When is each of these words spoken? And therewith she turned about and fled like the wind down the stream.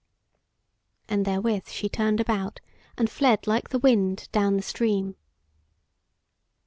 And 1.07 1.25
therewith 1.25 1.67
she 1.69 1.87
turned 1.87 2.19
about 2.19 2.59
and 2.97 3.07
fled 3.07 3.45
like 3.45 3.69
the 3.69 3.77
wind 3.77 4.29
down 4.31 4.55
the 4.57 4.63
stream. 4.63 5.15